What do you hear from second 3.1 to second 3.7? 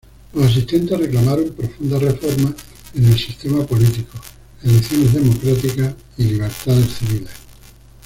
sistema